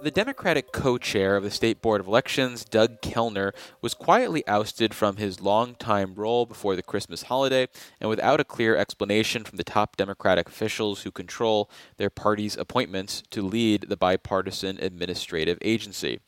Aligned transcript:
The 0.00 0.12
Democratic 0.12 0.70
co 0.70 0.96
chair 0.96 1.34
of 1.34 1.42
the 1.42 1.50
State 1.50 1.82
Board 1.82 2.00
of 2.00 2.06
Elections, 2.06 2.64
Doug 2.64 3.00
Kellner, 3.00 3.52
was 3.82 3.94
quietly 3.94 4.46
ousted 4.46 4.94
from 4.94 5.16
his 5.16 5.40
long-time 5.40 6.14
role 6.14 6.46
before 6.46 6.76
the 6.76 6.84
Christmas 6.84 7.22
holiday 7.22 7.66
and 8.00 8.08
without 8.08 8.38
a 8.38 8.44
clear 8.44 8.76
explanation 8.76 9.42
from 9.42 9.56
the 9.56 9.64
top 9.64 9.96
Democratic 9.96 10.48
officials 10.48 11.02
who 11.02 11.10
control 11.10 11.68
their 11.96 12.10
party's 12.10 12.56
appointments 12.56 13.24
to 13.30 13.42
lead 13.42 13.86
the 13.88 13.96
bipartisan 13.96 14.78
administrative 14.78 15.58
agency. 15.62 16.20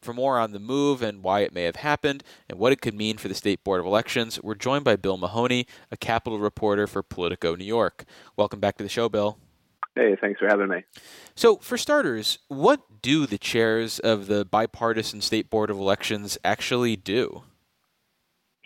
For 0.00 0.14
more 0.14 0.38
on 0.38 0.52
the 0.52 0.58
move 0.58 1.02
and 1.02 1.22
why 1.22 1.40
it 1.40 1.52
may 1.52 1.64
have 1.64 1.76
happened 1.76 2.24
and 2.48 2.58
what 2.58 2.72
it 2.72 2.80
could 2.80 2.94
mean 2.94 3.18
for 3.18 3.28
the 3.28 3.34
State 3.34 3.62
Board 3.62 3.80
of 3.80 3.86
Elections, 3.86 4.42
we're 4.42 4.54
joined 4.54 4.84
by 4.84 4.96
Bill 4.96 5.18
Mahoney, 5.18 5.66
a 5.90 5.98
Capitol 5.98 6.38
reporter 6.38 6.86
for 6.86 7.02
Politico 7.02 7.56
New 7.56 7.66
York. 7.66 8.06
Welcome 8.38 8.58
back 8.58 8.78
to 8.78 8.82
the 8.82 8.88
show, 8.88 9.10
Bill. 9.10 9.38
Hey, 9.94 10.16
thanks 10.20 10.40
for 10.40 10.48
having 10.48 10.68
me. 10.68 10.84
So, 11.34 11.56
for 11.56 11.76
starters, 11.76 12.38
what 12.48 13.02
do 13.02 13.26
the 13.26 13.38
chairs 13.38 13.98
of 13.98 14.26
the 14.26 14.44
bipartisan 14.44 15.20
State 15.20 15.50
Board 15.50 15.68
of 15.68 15.78
Elections 15.78 16.38
actually 16.44 16.96
do? 16.96 17.42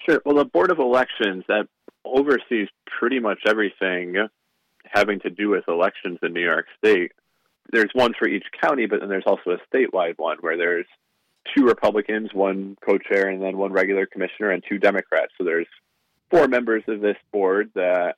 Sure. 0.09 0.23
Well, 0.24 0.37
the 0.37 0.45
Board 0.45 0.70
of 0.70 0.78
Elections 0.78 1.45
that 1.48 1.66
oversees 2.04 2.68
pretty 2.98 3.18
much 3.18 3.41
everything 3.46 4.28
having 4.84 5.18
to 5.20 5.30
do 5.30 5.51
with 5.51 5.65
elections 5.66 6.18
in 6.23 6.32
New 6.32 6.45
York 6.45 6.66
State. 6.78 7.12
There's 7.73 7.90
one 7.93 8.15
for 8.16 8.29
each 8.29 8.45
county, 8.62 8.87
but 8.87 9.01
then 9.01 9.09
there's 9.09 9.24
also 9.27 9.51
a 9.51 9.77
statewide 9.77 10.18
one 10.18 10.38
where 10.40 10.56
there's 10.56 10.87
two 11.56 11.65
Republicans, 11.65 12.30
one 12.32 12.77
co-chair, 12.84 13.29
and 13.29 13.43
then 13.43 13.56
one 13.56 13.73
regular 13.73 14.06
commissioner, 14.06 14.51
and 14.51 14.62
two 14.68 14.79
Democrats. 14.79 15.32
So 15.37 15.45
there's 15.45 15.66
four 16.30 16.46
members 16.46 16.84
of 16.87 17.01
this 17.01 17.16
board 17.32 17.70
that 17.74 18.16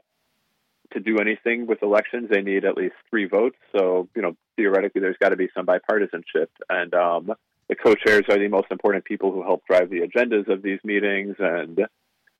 to 0.92 1.00
do 1.00 1.18
anything 1.18 1.66
with 1.66 1.82
elections, 1.82 2.28
they 2.30 2.42
need 2.42 2.64
at 2.64 2.76
least 2.76 2.94
three 3.10 3.26
votes. 3.26 3.56
So, 3.76 4.08
you 4.14 4.22
know, 4.22 4.36
theoretically, 4.56 5.00
there's 5.00 5.16
got 5.20 5.30
to 5.30 5.36
be 5.36 5.48
some 5.54 5.66
bipartisanship. 5.66 6.48
And 6.68 6.94
um, 6.94 7.32
the 7.68 7.76
co 7.76 7.94
chairs 7.94 8.24
are 8.28 8.38
the 8.38 8.48
most 8.48 8.66
important 8.70 9.04
people 9.04 9.32
who 9.32 9.42
help 9.42 9.64
drive 9.66 9.90
the 9.90 10.00
agendas 10.00 10.48
of 10.48 10.62
these 10.62 10.80
meetings 10.84 11.36
and 11.38 11.86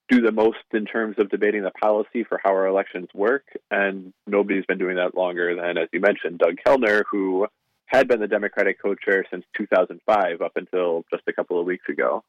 do 0.09 0.23
the 0.23 0.33
most 0.33 0.59
in 0.73 0.87
terms 0.87 1.17
of 1.19 1.29
debating 1.31 1.63
the 1.63 1.71
policy 1.71 2.25
for 2.25 2.41
how 2.43 2.51
our 2.51 2.67
elections 2.67 3.09
work. 3.15 3.45
And 3.71 4.13
nobody's 4.27 4.65
been 4.65 4.79
doing 4.79 4.97
that 4.97 5.15
longer 5.15 5.55
than, 5.55 5.77
as 5.77 5.89
you 5.93 6.01
mentioned, 6.01 6.39
Doug 6.39 6.57
Kellner, 6.65 7.05
who 7.11 7.47
had 7.87 8.09
been 8.09 8.21
the 8.21 8.29
Democratic 8.29 8.81
co 8.81 8.95
chair 8.95 9.25
since 9.31 9.45
2005 9.57 10.41
up 10.41 10.53
until 10.57 11.05
just 11.11 11.23
a 11.27 11.33
couple 11.33 11.61
of 11.61 11.67
weeks 11.67 11.89
ago. 11.89 12.25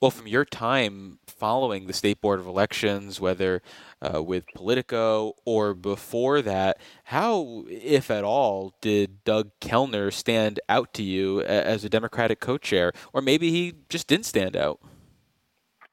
Well, 0.00 0.12
from 0.12 0.28
your 0.28 0.44
time 0.44 1.18
following 1.26 1.88
the 1.88 1.92
State 1.92 2.20
Board 2.20 2.38
of 2.38 2.46
Elections, 2.46 3.20
whether 3.20 3.62
uh, 4.00 4.22
with 4.22 4.44
Politico 4.54 5.34
or 5.44 5.74
before 5.74 6.40
that, 6.40 6.78
how, 7.04 7.64
if 7.68 8.08
at 8.08 8.22
all, 8.22 8.74
did 8.80 9.24
Doug 9.24 9.50
Kellner 9.60 10.12
stand 10.12 10.60
out 10.68 10.94
to 10.94 11.02
you 11.02 11.42
as 11.42 11.82
a 11.82 11.88
Democratic 11.88 12.38
co 12.38 12.58
chair? 12.58 12.92
Or 13.12 13.20
maybe 13.20 13.50
he 13.50 13.74
just 13.88 14.06
didn't 14.06 14.26
stand 14.26 14.54
out? 14.54 14.78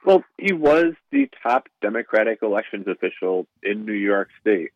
Well, 0.06 0.24
he 0.38 0.54
was 0.54 0.94
the 1.12 1.28
top 1.42 1.68
Democratic 1.82 2.44
elections 2.44 2.86
official 2.88 3.48
in 3.64 3.86
New 3.86 3.94
York 3.94 4.30
State. 4.40 4.70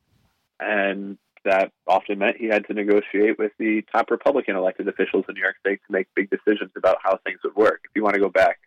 And 0.60 1.20
that 1.46 1.72
often 1.88 2.18
meant 2.18 2.38
he 2.38 2.48
had 2.48 2.66
to 2.66 2.74
negotiate 2.74 3.38
with 3.38 3.52
the 3.60 3.84
top 3.92 4.10
Republican 4.10 4.56
elected 4.56 4.88
officials 4.88 5.26
in 5.30 5.36
New 5.36 5.42
York 5.42 5.58
State 5.60 5.82
to 5.86 5.94
make 5.94 6.08
big 6.16 6.32
decisions 6.32 6.72
about 6.76 6.98
how 7.04 7.20
things 7.24 7.40
would 7.44 7.56
work. 7.56 7.82
If 7.84 7.92
you 7.96 8.04
want 8.04 8.16
to 8.16 8.20
go 8.20 8.30
back 8.30 8.58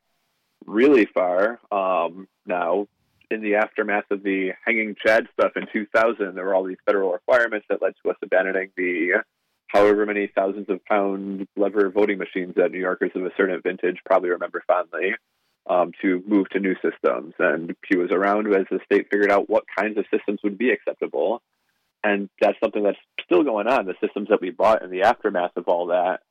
really 0.67 1.07
far 1.07 1.61
um, 1.71 2.29
now. 2.47 2.87
In 3.31 3.41
the 3.41 3.55
aftermath 3.55 4.11
of 4.11 4.23
the 4.23 4.51
hanging 4.63 4.95
Chad 4.95 5.27
stuff 5.33 5.53
in 5.57 5.67
2000, 5.73 6.35
there 6.35 6.45
were 6.45 6.55
all 6.55 6.65
these 6.65 6.77
federal 6.85 7.13
requirements 7.13 7.65
that 7.71 7.81
led 7.81 7.95
to 8.03 8.11
us 8.11 8.17
abandoning 8.23 8.71
the 8.77 9.23
however 9.69 10.05
many 10.05 10.31
thousands 10.35 10.69
of 10.69 10.85
pound 10.85 11.49
lever 11.57 11.89
voting 11.89 12.19
machines 12.19 12.53
that 12.57 12.73
New 12.73 12.79
Yorkers 12.79 13.13
of 13.15 13.25
a 13.25 13.31
certain 13.35 13.59
vintage 13.63 13.97
probably 14.05 14.29
remember 14.29 14.63
fondly. 14.67 15.15
Um, 15.65 15.93
to 16.03 16.21
move 16.27 16.49
to 16.51 16.59
new 16.59 16.75
systems. 16.83 17.35
And 17.39 17.77
he 17.89 17.97
was 17.97 18.11
around 18.11 18.53
as 18.53 18.67
the 18.69 18.81
state 18.85 19.07
figured 19.09 19.31
out 19.31 19.49
what 19.49 19.63
kinds 19.79 19.97
of 19.97 20.05
systems 20.13 20.41
would 20.43 20.59
be 20.59 20.71
acceptable. 20.71 21.41
And 22.03 22.29
that's 22.41 22.59
something 22.59 22.83
that's 22.83 22.99
still 23.25 23.45
going 23.45 23.69
on. 23.69 23.87
The 23.87 23.95
systems 24.05 24.29
that 24.31 24.41
we 24.41 24.51
bought 24.51 24.83
in 24.83 24.91
the 24.91 25.03
aftermath 25.03 25.53
of 25.57 25.69
all 25.69 25.87
that 25.87 26.23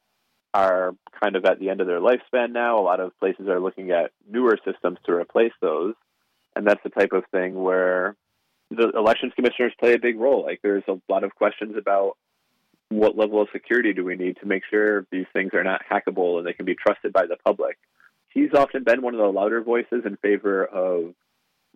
are 0.54 0.94
kind 1.22 1.36
of 1.36 1.46
at 1.46 1.60
the 1.60 1.70
end 1.70 1.82
of 1.82 1.88
their 1.88 2.00
lifespan 2.00 2.52
now. 2.52 2.80
A 2.80 2.82
lot 2.84 3.00
of 3.00 3.18
places 3.20 3.48
are 3.48 3.60
looking 3.60 3.92
at 3.92 4.12
newer 4.30 4.58
systems 4.66 4.98
to 5.06 5.14
replace 5.14 5.54
those. 5.62 5.96
And 6.56 6.68
that's 6.68 6.84
the 6.84 6.90
type 6.90 7.14
of 7.14 7.24
thing 7.32 7.56
where 7.56 8.16
the 8.70 8.90
elections 8.90 9.34
commissioners 9.36 9.74
play 9.80 9.94
a 9.94 10.00
big 10.00 10.20
role. 10.20 10.44
Like 10.44 10.60
there's 10.62 10.84
a 10.88 11.00
lot 11.10 11.24
of 11.24 11.36
questions 11.36 11.76
about 11.78 12.18
what 12.90 13.18
level 13.18 13.42
of 13.42 13.48
security 13.54 13.94
do 13.94 14.04
we 14.04 14.16
need 14.16 14.38
to 14.42 14.46
make 14.46 14.64
sure 14.70 15.06
these 15.12 15.26
things 15.32 15.52
are 15.54 15.64
not 15.64 15.82
hackable 15.90 16.38
and 16.38 16.46
they 16.46 16.54
can 16.54 16.66
be 16.66 16.76
trusted 16.76 17.14
by 17.14 17.26
the 17.26 17.38
public. 17.46 17.78
He's 18.30 18.54
often 18.54 18.84
been 18.84 19.02
one 19.02 19.14
of 19.14 19.20
the 19.20 19.28
louder 19.28 19.62
voices 19.62 20.04
in 20.06 20.18
favor 20.18 20.66
of 20.66 21.14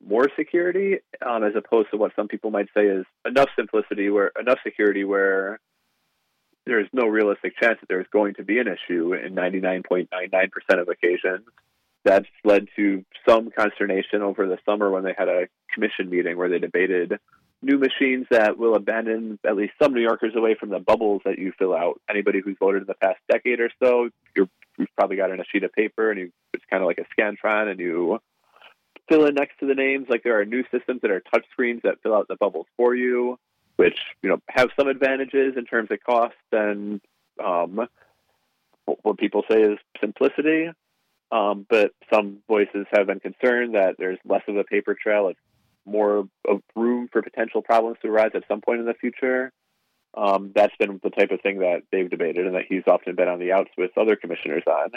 more 0.05 0.27
security, 0.37 0.97
um, 1.25 1.43
as 1.43 1.53
opposed 1.55 1.89
to 1.91 1.97
what 1.97 2.11
some 2.15 2.27
people 2.27 2.51
might 2.51 2.67
say 2.75 2.85
is 2.85 3.05
enough 3.25 3.49
simplicity, 3.57 4.09
where 4.09 4.31
enough 4.39 4.59
security, 4.63 5.03
where 5.03 5.59
there's 6.65 6.87
no 6.91 7.07
realistic 7.07 7.53
chance 7.61 7.79
that 7.79 7.87
there's 7.87 8.07
going 8.11 8.35
to 8.35 8.43
be 8.43 8.59
an 8.59 8.67
issue 8.67 9.13
in 9.13 9.35
99.99% 9.35 10.09
of 10.79 10.89
occasions. 10.89 11.45
That's 12.03 12.27
led 12.43 12.67
to 12.75 13.03
some 13.27 13.49
consternation 13.51 14.21
over 14.21 14.47
the 14.47 14.57
summer 14.65 14.91
when 14.91 15.03
they 15.03 15.15
had 15.17 15.27
a 15.27 15.47
commission 15.73 16.09
meeting 16.09 16.37
where 16.37 16.49
they 16.49 16.59
debated 16.59 17.19
new 17.61 17.77
machines 17.79 18.27
that 18.29 18.57
will 18.57 18.75
abandon 18.75 19.39
at 19.45 19.55
least 19.55 19.73
some 19.81 19.93
New 19.93 20.01
Yorkers 20.01 20.35
away 20.35 20.55
from 20.59 20.69
the 20.69 20.79
bubbles 20.79 21.21
that 21.25 21.39
you 21.39 21.51
fill 21.57 21.73
out. 21.73 21.99
Anybody 22.09 22.41
who's 22.43 22.57
voted 22.59 22.83
in 22.83 22.87
the 22.87 22.93
past 22.93 23.19
decade 23.29 23.59
or 23.59 23.69
so, 23.81 24.09
you're, 24.35 24.49
you've 24.77 24.95
probably 24.95 25.17
got 25.17 25.31
in 25.31 25.39
a 25.39 25.45
sheet 25.51 25.63
of 25.63 25.71
paper 25.73 26.11
and 26.11 26.19
you, 26.19 26.31
it's 26.53 26.65
kind 26.69 26.83
of 26.83 26.87
like 26.87 26.99
a 26.99 27.21
Scantron 27.21 27.71
and 27.71 27.79
you 27.79 28.19
fill 29.09 29.25
in 29.25 29.33
next 29.35 29.59
to 29.59 29.67
the 29.67 29.73
names. 29.73 30.07
Like 30.09 30.23
there 30.23 30.39
are 30.39 30.45
new 30.45 30.63
systems 30.71 31.01
that 31.01 31.11
are 31.11 31.21
touch 31.21 31.45
screens 31.51 31.81
that 31.83 32.01
fill 32.03 32.13
out 32.13 32.27
the 32.27 32.35
bubbles 32.35 32.67
for 32.77 32.95
you 32.95 33.39
which 33.75 33.97
you 34.21 34.29
know 34.29 34.39
have 34.49 34.69
some 34.77 34.87
advantages 34.87 35.55
in 35.57 35.65
terms 35.65 35.89
of 35.91 35.99
cost 36.05 36.35
and 36.51 37.01
um, 37.43 37.87
what 38.85 39.17
people 39.17 39.43
say 39.49 39.61
is 39.61 39.79
simplicity. 39.99 40.69
Um, 41.31 41.65
but 41.69 41.91
some 42.13 42.37
voices 42.47 42.85
have 42.91 43.07
been 43.07 43.19
concerned 43.19 43.75
that 43.75 43.95
there's 43.97 44.19
less 44.25 44.43
of 44.47 44.57
a 44.57 44.63
paper 44.63 44.95
trail, 44.95 45.29
it's 45.29 45.39
more 45.85 46.27
of 46.47 46.61
room 46.75 47.09
for 47.11 47.21
potential 47.21 47.61
problems 47.61 47.97
to 48.01 48.07
arise 48.07 48.31
at 48.35 48.43
some 48.47 48.61
point 48.61 48.79
in 48.79 48.85
the 48.85 48.93
future. 48.93 49.51
Um, 50.15 50.51
that's 50.55 50.75
been 50.77 50.99
the 51.03 51.09
type 51.09 51.31
of 51.31 51.41
thing 51.41 51.59
that 51.59 51.81
they've 51.91 52.09
debated, 52.09 52.45
and 52.45 52.55
that 52.55 52.63
he's 52.69 52.83
often 52.87 53.15
been 53.15 53.27
on 53.27 53.39
the 53.39 53.51
outs 53.51 53.69
with 53.77 53.91
other 53.97 54.15
commissioners 54.15 54.63
on. 54.65 54.91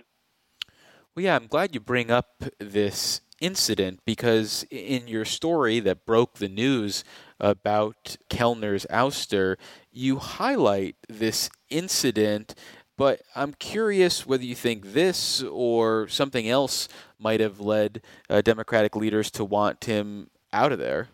Well, 1.15 1.25
yeah, 1.25 1.35
I'm 1.35 1.49
glad 1.49 1.75
you 1.75 1.81
bring 1.81 2.11
up 2.11 2.45
this 2.59 3.21
incident 3.41 4.01
because 4.05 4.65
in 4.71 5.09
your 5.09 5.25
story 5.25 5.81
that 5.81 6.05
broke 6.05 6.35
the 6.35 6.49
news 6.49 7.05
about 7.41 8.17
Kellner's 8.29 8.87
ouster, 8.91 9.57
you 9.93 10.19
highlight 10.19 10.97
this 11.09 11.51
incident. 11.71 12.55
But 12.97 13.23
I'm 13.37 13.55
curious 13.55 14.27
whether 14.27 14.45
you 14.45 14.57
think 14.57 14.93
this 14.93 15.43
or 15.43 16.09
something 16.09 16.49
else 16.49 16.89
might 17.19 17.41
have 17.41 17.61
led 17.61 18.03
uh, 18.29 18.41
Democratic 18.43 18.97
leaders 18.97 19.31
to 19.33 19.45
want 19.45 19.85
him 19.85 20.31
out 20.53 20.73
of 20.73 20.79
there. 20.79 21.09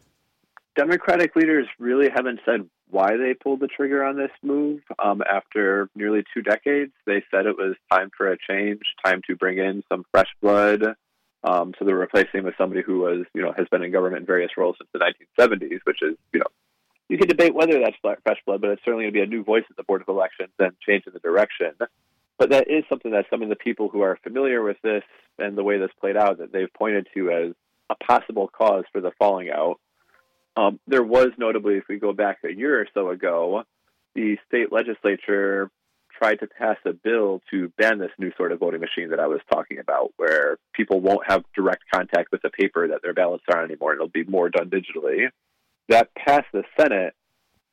Democratic 0.77 1.37
leaders 1.37 1.67
really 1.79 2.09
haven't 2.13 2.41
said 2.45 2.69
why 2.91 3.17
they 3.17 3.35
pulled 3.35 3.61
the 3.61 3.67
trigger 3.67 4.05
on 4.05 4.17
this 4.17 4.31
move. 4.43 4.81
Um, 5.03 5.23
after 5.29 5.89
nearly 5.95 6.25
two 6.33 6.43
decades, 6.43 6.93
they 7.07 7.23
said 7.31 7.47
it 7.47 7.57
was 7.57 7.75
time 7.93 8.11
for 8.17 8.31
a 8.31 8.37
change, 8.39 8.81
time 9.05 9.21
to 9.27 9.37
bring 9.37 9.59
in 9.59 9.83
some 9.91 10.05
fresh 10.11 10.29
blood, 10.41 10.95
um, 11.45 11.75
so 11.79 11.85
they're 11.85 11.95
replacing 11.95 12.41
him 12.41 12.45
with 12.45 12.55
somebody 12.57 12.83
who 12.83 13.01
was, 13.01 13.27
you 13.35 13.43
know, 13.43 13.53
has 13.57 13.69
been 13.69 13.83
in 13.83 13.93
government 13.93 14.23
in 14.23 14.27
various 14.27 14.53
roles 14.57 14.77
since 14.79 14.89
the 14.93 14.99
1970s, 15.39 15.81
which 15.85 16.03
is, 16.03 16.17
you 16.33 16.41
know, 16.41 16.47
you 17.09 17.19
can 17.19 17.29
debate 17.29 17.55
whether 17.55 17.79
that's 17.79 17.97
fresh 18.01 18.39
blood, 18.47 18.63
but 18.63 18.71
it's 18.71 18.83
certainly 18.83 19.05
going 19.05 19.13
to 19.13 19.19
be 19.19 19.23
a 19.23 19.27
new 19.27 19.45
voice 19.45 19.65
at 19.69 19.77
the 19.77 19.83
Board 19.83 20.01
of 20.01 20.09
Elections 20.09 20.51
and 20.59 20.73
change 20.81 21.05
in 21.07 21.13
the 21.13 21.19
direction. 21.19 21.73
But 22.39 22.51
that 22.51 22.71
is 22.71 22.85
something 22.89 23.13
that 23.13 23.27
some 23.29 23.43
of 23.43 23.51
the 23.51 23.57
people 23.57 23.89
who 23.89 24.01
are 24.01 24.19
familiar 24.23 24.63
with 24.63 24.79
this 24.83 25.05
and 25.39 25.57
the 25.57 25.63
way 25.63 25.79
this 25.79 25.91
played 26.01 26.17
out 26.17 26.39
that 26.39 26.51
they've 26.51 26.73
pointed 26.73 27.09
to 27.15 27.31
as 27.31 27.53
a 27.91 27.95
possible 27.97 28.49
cause 28.49 28.85
for 28.91 29.03
the 29.03 29.13
falling 29.19 29.51
out. 29.51 29.79
Um, 30.57 30.81
there 30.87 31.03
was 31.03 31.29
notably, 31.37 31.75
if 31.75 31.85
we 31.89 31.99
go 31.99 32.13
back 32.13 32.39
a 32.45 32.53
year 32.53 32.81
or 32.81 32.87
so 32.95 33.11
ago, 33.11 33.65
the 34.15 34.39
state 34.49 34.73
legislature 34.73 35.71
tried 36.19 36.41
to 36.41 36.47
pass 36.47 36.77
a 36.85 36.93
bill 36.93 37.41
to 37.51 37.73
ban 37.79 37.99
this 37.99 38.11
new 38.19 38.33
sort 38.37 38.53
of 38.53 38.61
voting 38.61 38.81
machine 38.81 39.11
that 39.11 39.21
I 39.21 39.27
was 39.27 39.41
talking 39.53 39.79
about, 39.79 40.13
where 40.17 40.57
people 40.73 41.01
won't 41.01 41.27
have 41.31 41.45
direct 41.55 41.85
contact 41.93 42.31
with 42.33 42.43
the 42.43 42.51
paper 42.51 42.89
that 42.89 43.03
their 43.03 43.15
ballots 43.15 43.45
are 43.49 43.59
on 43.59 43.65
anymore. 43.65 43.95
It'll 43.95 44.09
be 44.09 44.25
more 44.25 44.49
done 44.49 44.71
digitally. 44.71 45.29
That 45.89 46.15
passed 46.15 46.47
the 46.53 46.65
Senate, 46.79 47.15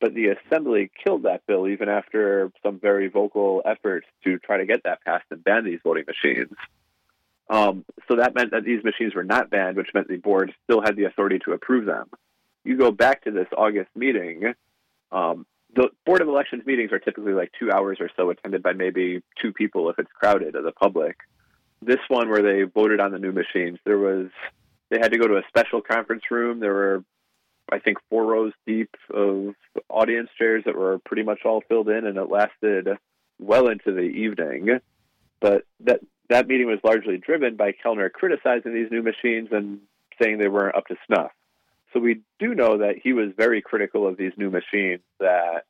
but 0.00 0.14
the 0.14 0.28
Assembly 0.28 0.90
killed 1.04 1.22
that 1.22 1.42
bill 1.46 1.68
even 1.68 1.88
after 1.88 2.50
some 2.62 2.78
very 2.78 3.08
vocal 3.08 3.62
efforts 3.64 4.06
to 4.24 4.38
try 4.38 4.58
to 4.58 4.66
get 4.66 4.82
that 4.84 5.02
passed 5.04 5.24
and 5.30 5.42
ban 5.42 5.64
these 5.64 5.80
voting 5.82 6.04
machines. 6.06 6.52
Um, 7.48 7.84
so 8.08 8.16
that 8.16 8.34
meant 8.34 8.52
that 8.52 8.64
these 8.64 8.82
machines 8.82 9.14
were 9.14 9.24
not 9.24 9.50
banned, 9.50 9.76
which 9.76 9.88
meant 9.94 10.08
the 10.08 10.16
board 10.16 10.52
still 10.64 10.80
had 10.80 10.96
the 10.96 11.04
authority 11.04 11.38
to 11.44 11.52
approve 11.52 11.86
them. 11.86 12.08
You 12.64 12.76
go 12.76 12.90
back 12.90 13.24
to 13.24 13.30
this 13.30 13.48
August 13.56 13.90
meeting, 13.94 14.54
um, 15.10 15.46
the 15.74 15.88
Board 16.04 16.20
of 16.20 16.28
Elections 16.28 16.64
meetings 16.66 16.92
are 16.92 16.98
typically 16.98 17.32
like 17.32 17.52
two 17.58 17.70
hours 17.70 17.98
or 18.00 18.10
so, 18.16 18.30
attended 18.30 18.62
by 18.62 18.72
maybe 18.72 19.22
two 19.40 19.52
people 19.52 19.88
if 19.90 19.98
it's 19.98 20.10
crowded 20.12 20.54
of 20.54 20.64
the 20.64 20.72
public. 20.72 21.16
This 21.80 21.98
one, 22.08 22.28
where 22.28 22.42
they 22.42 22.62
voted 22.62 23.00
on 23.00 23.12
the 23.12 23.18
new 23.18 23.32
machines, 23.32 23.78
there 23.84 23.98
was 23.98 24.28
they 24.90 24.98
had 24.98 25.12
to 25.12 25.18
go 25.18 25.26
to 25.26 25.36
a 25.36 25.42
special 25.48 25.80
conference 25.80 26.24
room. 26.30 26.60
There 26.60 26.74
were, 26.74 27.04
I 27.72 27.78
think, 27.78 27.98
four 28.10 28.26
rows 28.26 28.52
deep 28.66 28.90
of 29.12 29.54
audience 29.88 30.28
chairs 30.38 30.64
that 30.66 30.76
were 30.76 30.98
pretty 30.98 31.22
much 31.22 31.40
all 31.44 31.62
filled 31.66 31.88
in, 31.88 32.06
and 32.06 32.18
it 32.18 32.30
lasted 32.30 32.88
well 33.40 33.68
into 33.68 33.92
the 33.92 34.02
evening. 34.02 34.80
But 35.40 35.64
that 35.80 36.00
that 36.28 36.46
meeting 36.46 36.66
was 36.66 36.78
largely 36.84 37.16
driven 37.16 37.56
by 37.56 37.72
Kellner 37.72 38.10
criticizing 38.10 38.74
these 38.74 38.90
new 38.90 39.02
machines 39.02 39.48
and 39.50 39.80
saying 40.20 40.38
they 40.38 40.48
weren't 40.48 40.76
up 40.76 40.86
to 40.86 40.96
snuff. 41.06 41.32
So 41.92 42.00
we 42.00 42.22
do 42.38 42.54
know 42.54 42.78
that 42.78 42.96
he 43.02 43.12
was 43.12 43.28
very 43.36 43.60
critical 43.60 44.06
of 44.06 44.16
these 44.16 44.32
new 44.36 44.50
machines 44.50 45.02
that 45.20 45.64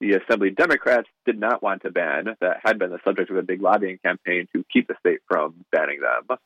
the 0.00 0.12
Assembly 0.14 0.50
Democrats 0.50 1.08
did 1.24 1.38
not 1.38 1.62
want 1.62 1.82
to 1.82 1.90
ban, 1.90 2.36
that 2.40 2.58
had 2.62 2.78
been 2.78 2.90
the 2.90 3.00
subject 3.04 3.30
of 3.30 3.36
a 3.36 3.42
big 3.42 3.62
lobbying 3.62 3.98
campaign 4.04 4.46
to 4.54 4.64
keep 4.72 4.88
the 4.88 4.96
state 5.00 5.20
from 5.28 5.64
banning 5.72 6.00
them. 6.00 6.38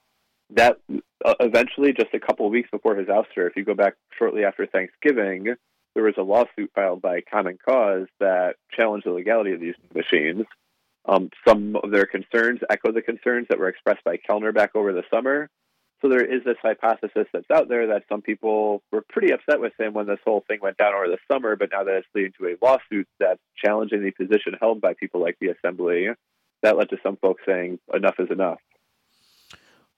That 0.50 0.78
uh, 1.25 1.34
eventually, 1.40 1.92
just 1.92 2.14
a 2.14 2.20
couple 2.20 2.46
of 2.46 2.52
weeks 2.52 2.70
before 2.70 2.96
his 2.96 3.08
ouster, 3.08 3.46
if 3.48 3.56
you 3.56 3.64
go 3.64 3.75
back 3.75 3.94
shortly 4.19 4.44
after 4.44 4.66
Thanksgiving, 4.66 5.54
there 5.94 6.04
was 6.04 6.14
a 6.16 6.22
lawsuit 6.22 6.70
filed 6.74 7.02
by 7.02 7.20
Common 7.22 7.58
Cause 7.69 8.06
that 8.20 8.56
challenged 8.72 9.06
the 9.06 9.10
legality 9.10 9.52
of 9.52 9.60
these 9.60 9.74
machines. 9.94 10.44
Um, 11.04 11.31
some 11.46 11.76
of 11.76 11.90
their 11.90 12.06
concerns 12.06 12.60
echo 12.70 12.92
the 12.92 13.02
concerns 13.02 13.46
that 13.48 13.58
were 13.58 13.69
expressed 13.69 14.04
by 14.04 14.19
Kellner 14.19 14.52
back 14.52 14.76
over 14.76 14.92
the 14.92 15.04
summer. 15.12 15.48
So 16.00 16.08
there 16.08 16.24
is 16.24 16.44
this 16.44 16.56
hypothesis 16.62 17.26
that's 17.32 17.50
out 17.52 17.68
there 17.68 17.88
that 17.88 18.04
some 18.08 18.22
people 18.22 18.82
were 18.92 19.02
pretty 19.08 19.32
upset 19.32 19.60
with 19.60 19.72
him 19.78 19.94
when 19.94 20.06
this 20.06 20.20
whole 20.24 20.44
thing 20.46 20.58
went 20.62 20.76
down 20.76 20.94
over 20.94 21.08
the 21.08 21.18
summer, 21.30 21.56
but 21.56 21.70
now 21.72 21.82
that 21.82 21.96
it's 21.96 22.06
leading 22.14 22.32
to 22.38 22.46
a 22.46 22.56
lawsuit 22.64 23.08
that's 23.18 23.40
challenging 23.56 24.04
the 24.04 24.12
position 24.12 24.54
held 24.60 24.80
by 24.80 24.94
people 24.94 25.20
like 25.20 25.36
the 25.40 25.48
Assembly, 25.48 26.08
that 26.62 26.76
led 26.76 26.90
to 26.90 26.98
some 27.02 27.16
folks 27.16 27.42
saying 27.46 27.80
enough 27.92 28.14
is 28.20 28.30
enough. 28.30 28.60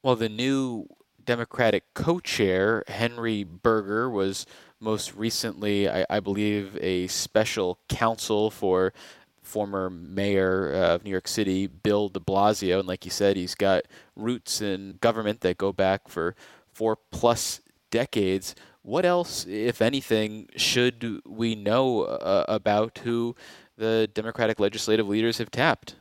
Well, 0.03 0.17
the 0.17 0.31
new 0.31 0.87
Democratic 1.23 1.85
co-chair 1.93 2.83
Henry 2.89 3.45
Berger 3.45 4.09
was 4.09 4.47
most 4.81 5.15
recently, 5.15 5.89
I, 5.89 6.07
I 6.09 6.21
believe, 6.21 6.79
a 6.81 7.07
special 7.09 7.79
counsel 7.91 8.51
for 8.51 8.95
former 9.43 9.91
mayor 9.91 10.73
of 10.73 11.05
New 11.05 11.11
York 11.11 11.29
City, 11.29 11.67
Bill 11.67 12.09
de 12.09 12.21
Blasio. 12.21 12.79
And 12.79 12.89
like 12.89 13.05
you 13.05 13.11
said, 13.11 13.37
he's 13.37 13.55
got 13.55 13.85
roots 14.17 14.61
in 14.61 14.99
government 15.01 15.41
that 15.41 15.59
go 15.59 15.73
back 15.73 16.09
for 16.09 16.35
four 16.73 16.97
plus 17.11 17.61
decades. 17.91 18.55
What 18.83 19.05
else, 19.05 19.47
if 19.47 19.83
anything, 19.83 20.49
should 20.57 21.21
we 21.27 21.55
know 21.55 22.03
uh, 22.03 22.45
about 22.49 22.99
who 22.99 23.35
the 23.77 24.09
Democratic 24.13 24.59
legislative 24.61 25.09
leaders 25.09 25.39
have 25.39 25.51
tapped? 25.51 25.97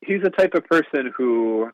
He's 0.00 0.22
the 0.22 0.30
type 0.30 0.54
of 0.54 0.64
person 0.66 1.12
who 1.16 1.70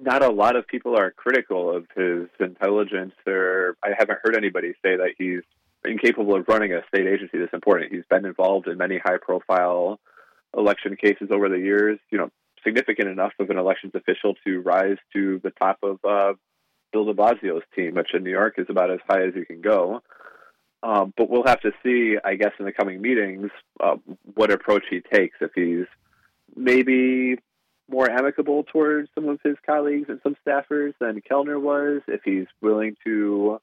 not 0.00 0.22
a 0.22 0.30
lot 0.30 0.56
of 0.56 0.66
people 0.66 0.98
are 0.98 1.10
critical 1.10 1.74
of 1.74 1.86
his 1.94 2.28
intelligence, 2.38 3.12
or 3.26 3.76
I 3.82 3.90
haven't 3.96 4.18
heard 4.22 4.36
anybody 4.36 4.72
say 4.82 4.96
that 4.96 5.10
he's 5.18 5.42
incapable 5.84 6.36
of 6.36 6.46
running 6.48 6.72
a 6.72 6.82
state 6.88 7.06
agency 7.06 7.38
this 7.38 7.48
important. 7.52 7.92
He's 7.92 8.04
been 8.08 8.26
involved 8.26 8.68
in 8.68 8.78
many 8.78 8.98
high 8.98 9.18
profile 9.20 9.98
election 10.56 10.96
cases 10.96 11.28
over 11.30 11.48
the 11.48 11.58
years, 11.58 11.98
you 12.10 12.18
know, 12.18 12.30
significant 12.64 13.08
enough 13.08 13.32
of 13.38 13.50
an 13.50 13.58
elections 13.58 13.92
official 13.94 14.34
to 14.44 14.60
rise 14.60 14.98
to 15.12 15.40
the 15.42 15.50
top 15.50 15.78
of 15.82 15.98
uh, 16.04 16.34
Bill 16.92 17.06
de 17.06 17.14
Blasio's 17.14 17.62
team, 17.74 17.94
which 17.94 18.14
in 18.14 18.24
New 18.24 18.30
York 18.30 18.54
is 18.58 18.66
about 18.68 18.90
as 18.90 19.00
high 19.08 19.22
as 19.26 19.34
you 19.34 19.46
can 19.46 19.60
go. 19.60 20.02
Um, 20.82 21.12
but 21.16 21.28
we'll 21.28 21.46
have 21.46 21.60
to 21.60 21.72
see, 21.82 22.16
I 22.22 22.34
guess, 22.36 22.52
in 22.58 22.64
the 22.64 22.72
coming 22.72 23.00
meetings, 23.00 23.50
uh, 23.78 23.96
what 24.34 24.50
approach 24.50 24.84
he 24.90 25.00
takes. 25.00 25.36
If 25.40 25.52
he's 25.54 25.86
maybe 26.56 27.36
more 27.88 28.10
amicable 28.10 28.64
towards 28.64 29.08
some 29.14 29.28
of 29.28 29.40
his 29.44 29.56
colleagues 29.66 30.08
and 30.08 30.20
some 30.22 30.36
staffers 30.46 30.94
than 31.00 31.20
Kellner 31.20 31.58
was, 31.58 32.00
if 32.08 32.22
he's 32.24 32.46
willing 32.62 32.96
to 33.04 33.60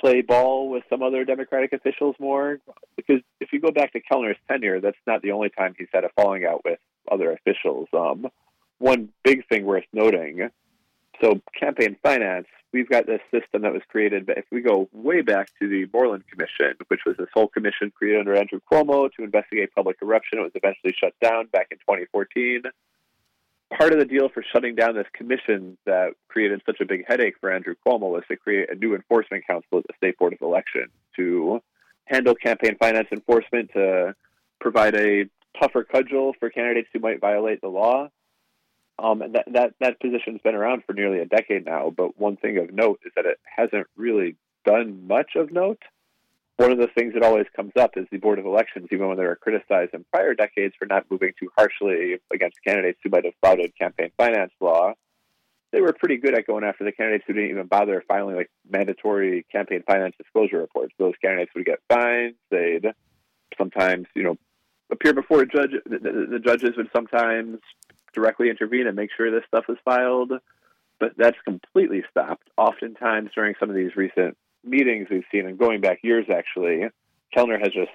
play 0.00 0.22
ball 0.22 0.68
with 0.68 0.84
some 0.88 1.02
other 1.02 1.24
Democratic 1.24 1.72
officials 1.72 2.16
more. 2.18 2.58
Because 2.96 3.20
if 3.40 3.52
you 3.52 3.60
go 3.60 3.70
back 3.70 3.92
to 3.92 4.00
Kellner's 4.00 4.36
tenure, 4.48 4.80
that's 4.80 4.96
not 5.06 5.22
the 5.22 5.32
only 5.32 5.50
time 5.50 5.74
he's 5.78 5.88
had 5.92 6.04
a 6.04 6.10
falling 6.16 6.44
out 6.44 6.62
with 6.64 6.78
other 7.10 7.32
officials. 7.32 7.88
Um, 7.92 8.28
one 8.78 9.10
big 9.22 9.46
thing 9.48 9.64
worth 9.64 9.84
noting 9.92 10.50
so, 11.20 11.40
campaign 11.58 11.96
finance, 12.02 12.46
we've 12.72 12.88
got 12.88 13.06
this 13.06 13.20
system 13.30 13.62
that 13.62 13.72
was 13.72 13.82
created, 13.88 14.26
but 14.26 14.38
if 14.38 14.44
we 14.50 14.60
go 14.60 14.88
way 14.92 15.22
back 15.22 15.48
to 15.60 15.68
the 15.68 15.86
Moreland 15.92 16.24
Commission, 16.30 16.76
which 16.88 17.00
was 17.06 17.16
this 17.16 17.28
whole 17.32 17.48
commission 17.48 17.92
created 17.96 18.20
under 18.20 18.36
Andrew 18.36 18.60
Cuomo 18.70 19.10
to 19.12 19.24
investigate 19.24 19.74
public 19.74 20.00
corruption, 20.00 20.38
it 20.38 20.42
was 20.42 20.52
eventually 20.54 20.94
shut 20.98 21.14
down 21.22 21.46
back 21.46 21.68
in 21.70 21.78
2014 21.78 22.62
part 23.76 23.92
of 23.92 23.98
the 23.98 24.04
deal 24.04 24.28
for 24.28 24.44
shutting 24.52 24.74
down 24.74 24.94
this 24.94 25.06
commission 25.12 25.76
that 25.86 26.10
created 26.28 26.62
such 26.66 26.80
a 26.80 26.84
big 26.84 27.04
headache 27.06 27.34
for 27.40 27.50
Andrew 27.50 27.74
Cuomo 27.86 28.10
was 28.10 28.24
to 28.28 28.36
create 28.36 28.70
a 28.70 28.74
new 28.74 28.94
enforcement 28.94 29.44
counsel 29.46 29.78
at 29.78 29.84
the 29.86 29.94
State 29.96 30.18
Board 30.18 30.32
of 30.32 30.40
Elections 30.42 30.90
to 31.16 31.60
handle 32.06 32.34
campaign 32.34 32.76
finance 32.78 33.08
enforcement, 33.10 33.70
to 33.72 34.14
provide 34.60 34.94
a 34.94 35.24
tougher 35.60 35.84
cudgel 35.84 36.34
for 36.38 36.50
candidates 36.50 36.88
who 36.92 37.00
might 37.00 37.20
violate 37.20 37.60
the 37.60 37.68
law. 37.68 38.08
Um, 38.98 39.22
and 39.22 39.34
that, 39.34 39.46
that, 39.52 39.74
that 39.80 40.00
position's 40.00 40.40
been 40.42 40.54
around 40.54 40.84
for 40.86 40.92
nearly 40.92 41.18
a 41.18 41.26
decade 41.26 41.64
now, 41.64 41.92
but 41.94 42.18
one 42.18 42.36
thing 42.36 42.58
of 42.58 42.72
note 42.72 43.00
is 43.04 43.12
that 43.16 43.26
it 43.26 43.38
hasn't 43.44 43.86
really 43.96 44.36
done 44.64 45.06
much 45.06 45.32
of 45.36 45.50
note 45.50 45.82
one 46.56 46.70
of 46.70 46.78
the 46.78 46.88
things 46.96 47.14
that 47.14 47.22
always 47.22 47.46
comes 47.56 47.72
up 47.78 47.92
is 47.96 48.06
the 48.10 48.18
Board 48.18 48.38
of 48.38 48.46
Elections, 48.46 48.88
even 48.92 49.08
when 49.08 49.16
they 49.16 49.24
were 49.24 49.36
criticized 49.36 49.92
in 49.92 50.04
prior 50.12 50.34
decades 50.34 50.74
for 50.78 50.86
not 50.86 51.10
moving 51.10 51.32
too 51.38 51.50
harshly 51.56 52.16
against 52.32 52.62
candidates 52.64 52.98
who 53.02 53.10
might 53.10 53.24
have 53.24 53.34
flouted 53.40 53.76
campaign 53.76 54.10
finance 54.16 54.52
law, 54.60 54.92
they 55.72 55.80
were 55.80 55.92
pretty 55.92 56.18
good 56.18 56.38
at 56.38 56.46
going 56.46 56.62
after 56.62 56.84
the 56.84 56.92
candidates 56.92 57.24
who 57.26 57.32
didn't 57.32 57.50
even 57.50 57.66
bother 57.66 58.04
filing 58.06 58.36
like 58.36 58.50
mandatory 58.70 59.44
campaign 59.50 59.82
finance 59.84 60.14
disclosure 60.16 60.58
reports. 60.58 60.94
Those 60.98 61.14
candidates 61.20 61.50
would 61.56 61.64
get 61.64 61.80
fines. 61.88 62.36
They'd 62.50 62.86
sometimes, 63.58 64.06
you 64.14 64.22
know, 64.22 64.36
appear 64.92 65.12
before 65.12 65.40
a 65.40 65.46
judge. 65.46 65.70
The, 65.84 65.98
the, 65.98 66.26
the 66.30 66.38
judges 66.38 66.76
would 66.76 66.90
sometimes 66.94 67.58
directly 68.12 68.50
intervene 68.50 68.86
and 68.86 68.94
make 68.94 69.10
sure 69.16 69.32
this 69.32 69.42
stuff 69.48 69.64
is 69.68 69.76
filed. 69.84 70.32
But 71.00 71.14
that's 71.18 71.36
completely 71.44 72.04
stopped. 72.08 72.48
Oftentimes, 72.56 73.30
during 73.34 73.56
some 73.58 73.68
of 73.68 73.74
these 73.74 73.96
recent 73.96 74.36
meetings 74.64 75.08
we've 75.10 75.24
seen, 75.30 75.46
and 75.46 75.58
going 75.58 75.80
back 75.80 76.00
years 76.02 76.26
actually, 76.30 76.88
Kellner 77.34 77.58
has 77.58 77.72
just 77.72 77.90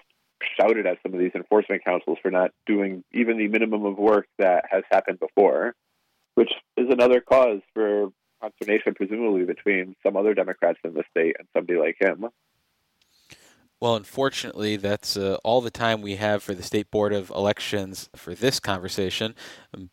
shouted 0.60 0.86
at 0.86 0.98
some 1.04 1.14
of 1.14 1.20
these 1.20 1.32
enforcement 1.36 1.84
councils 1.84 2.18
for 2.22 2.32
not 2.32 2.52
doing 2.66 3.04
even 3.12 3.38
the 3.38 3.48
minimum 3.48 3.86
of 3.86 3.98
work 3.98 4.28
that 4.38 4.66
has 4.70 4.84
happened 4.92 5.20
before, 5.20 5.74
which 6.36 6.52
is 6.78 6.88
another 6.90 7.20
cause 7.20 7.62
for 7.74 8.10
consternation, 8.42 8.94
presumably, 8.94 9.44
between 9.44 9.96
some 10.04 10.16
other 10.16 10.34
Democrats 10.34 10.80
in 10.84 10.94
the 10.94 11.04
state 11.12 11.36
and 11.38 11.48
somebody 11.56 11.78
like 11.78 11.98
him. 12.00 12.26
Well, 13.82 13.96
unfortunately, 13.96 14.76
that's 14.76 15.16
uh, 15.16 15.38
all 15.42 15.62
the 15.62 15.72
time 15.72 16.02
we 16.02 16.18
have 16.18 16.44
for 16.44 16.54
the 16.54 16.64
State 16.64 16.92
Board 16.92 17.14
of 17.14 17.30
Elections 17.30 18.10
for 18.14 18.36
this 18.36 18.60
conversation. 18.60 19.36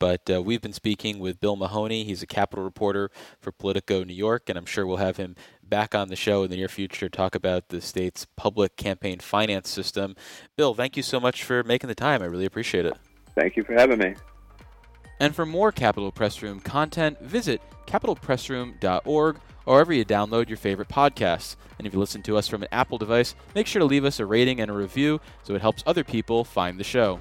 But 0.00 0.28
uh, 0.28 0.42
we've 0.42 0.60
been 0.60 0.72
speaking 0.72 1.20
with 1.20 1.38
Bill 1.38 1.54
Mahoney. 1.54 2.02
He's 2.02 2.20
a 2.20 2.26
Capitol 2.26 2.64
reporter 2.64 3.12
for 3.40 3.52
Politico 3.52 4.02
New 4.02 4.12
York, 4.12 4.48
and 4.48 4.58
I'm 4.58 4.66
sure 4.66 4.84
we'll 4.84 4.96
have 4.96 5.18
him 5.18 5.36
back 5.62 5.94
on 5.94 6.08
the 6.08 6.16
show 6.16 6.42
in 6.42 6.50
the 6.50 6.56
near 6.56 6.68
future 6.68 7.08
to 7.08 7.16
talk 7.16 7.36
about 7.36 7.68
the 7.68 7.80
state's 7.80 8.26
public 8.36 8.76
campaign 8.76 9.20
finance 9.20 9.70
system. 9.70 10.16
Bill, 10.56 10.74
thank 10.74 10.96
you 10.96 11.04
so 11.04 11.20
much 11.20 11.44
for 11.44 11.62
making 11.62 11.86
the 11.86 11.94
time. 11.94 12.22
I 12.22 12.26
really 12.26 12.46
appreciate 12.46 12.86
it. 12.86 12.96
Thank 13.36 13.56
you 13.56 13.62
for 13.62 13.74
having 13.74 14.00
me. 14.00 14.16
And 15.20 15.32
for 15.32 15.46
more 15.46 15.70
Capitol 15.70 16.10
Press 16.10 16.42
Room 16.42 16.58
content, 16.58 17.20
visit 17.20 17.62
capitolpressroom.org 17.86 19.38
or 19.66 19.74
wherever 19.74 19.92
you 19.92 20.04
download 20.04 20.48
your 20.48 20.56
favorite 20.56 20.88
podcasts. 20.88 21.56
And 21.78 21.86
if 21.86 21.92
you 21.92 21.98
listen 21.98 22.22
to 22.22 22.38
us 22.38 22.48
from 22.48 22.62
an 22.62 22.68
Apple 22.72 22.96
device, 22.96 23.34
make 23.54 23.66
sure 23.66 23.80
to 23.80 23.86
leave 23.86 24.04
us 24.04 24.18
a 24.18 24.24
rating 24.24 24.60
and 24.60 24.70
a 24.70 24.74
review 24.74 25.20
so 25.42 25.54
it 25.54 25.60
helps 25.60 25.82
other 25.86 26.04
people 26.04 26.44
find 26.44 26.80
the 26.80 26.84
show. 26.84 27.20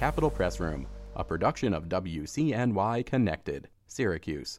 Capitol 0.00 0.30
Press 0.30 0.58
Room, 0.60 0.86
a 1.14 1.22
production 1.22 1.74
of 1.74 1.90
WCNY 1.90 3.04
Connected, 3.04 3.68
Syracuse. 3.86 4.58